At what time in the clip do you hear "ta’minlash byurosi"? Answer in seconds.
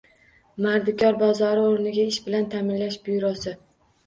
2.55-3.57